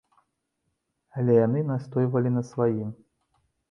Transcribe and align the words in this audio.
Але 1.19 1.37
яны 1.39 1.59
настойвалі 1.71 2.29
на 2.39 2.47
сваім. 2.53 2.89